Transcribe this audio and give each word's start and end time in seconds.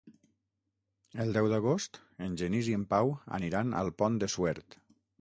El 1.25 1.35
deu 1.35 1.51
d'agost 1.51 2.01
en 2.29 2.39
Genís 2.43 2.73
i 2.73 2.77
en 2.81 2.89
Pau 2.97 3.15
aniran 3.41 3.81
al 3.83 3.97
Pont 4.03 4.21
de 4.25 4.35
Suert. 4.39 4.85